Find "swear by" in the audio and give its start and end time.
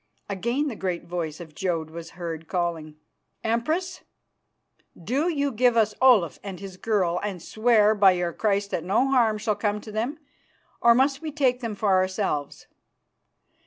7.39-8.13